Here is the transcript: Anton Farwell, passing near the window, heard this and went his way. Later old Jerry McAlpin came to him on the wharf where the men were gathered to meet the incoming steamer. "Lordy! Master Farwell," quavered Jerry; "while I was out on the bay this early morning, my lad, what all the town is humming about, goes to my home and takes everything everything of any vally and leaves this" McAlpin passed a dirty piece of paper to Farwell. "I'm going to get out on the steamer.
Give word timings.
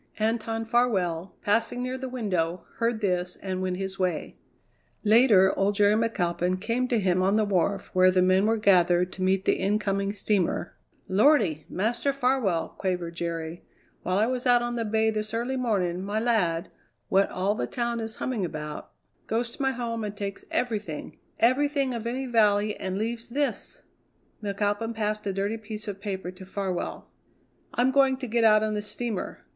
Anton 0.17 0.65
Farwell, 0.65 1.35
passing 1.43 1.83
near 1.83 1.95
the 1.95 2.09
window, 2.09 2.65
heard 2.77 3.01
this 3.01 3.35
and 3.35 3.61
went 3.61 3.77
his 3.77 3.99
way. 3.99 4.35
Later 5.03 5.53
old 5.55 5.75
Jerry 5.75 5.93
McAlpin 5.93 6.59
came 6.59 6.87
to 6.87 6.99
him 6.99 7.21
on 7.21 7.35
the 7.35 7.45
wharf 7.45 7.91
where 7.93 8.09
the 8.09 8.23
men 8.23 8.47
were 8.47 8.57
gathered 8.57 9.11
to 9.13 9.21
meet 9.21 9.45
the 9.45 9.57
incoming 9.59 10.11
steamer. 10.11 10.73
"Lordy! 11.07 11.67
Master 11.69 12.11
Farwell," 12.11 12.69
quavered 12.79 13.13
Jerry; 13.13 13.63
"while 14.01 14.17
I 14.17 14.25
was 14.25 14.47
out 14.47 14.63
on 14.63 14.75
the 14.75 14.85
bay 14.85 15.11
this 15.11 15.35
early 15.35 15.55
morning, 15.55 16.03
my 16.03 16.19
lad, 16.19 16.71
what 17.09 17.29
all 17.29 17.53
the 17.53 17.67
town 17.67 17.99
is 17.99 18.15
humming 18.15 18.43
about, 18.43 18.89
goes 19.27 19.51
to 19.51 19.61
my 19.61 19.69
home 19.69 20.03
and 20.03 20.17
takes 20.17 20.45
everything 20.49 21.19
everything 21.37 21.93
of 21.93 22.07
any 22.07 22.25
vally 22.25 22.75
and 22.79 22.97
leaves 22.97 23.29
this" 23.29 23.83
McAlpin 24.43 24.95
passed 24.95 25.27
a 25.27 25.31
dirty 25.31 25.57
piece 25.59 25.87
of 25.87 26.01
paper 26.01 26.31
to 26.31 26.43
Farwell. 26.43 27.07
"I'm 27.75 27.91
going 27.91 28.17
to 28.17 28.25
get 28.25 28.43
out 28.43 28.63
on 28.63 28.73
the 28.73 28.81
steamer. 28.81 29.45